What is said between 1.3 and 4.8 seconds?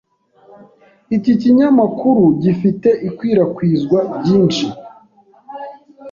kinyamakuru gifite ikwirakwizwa ryinshi.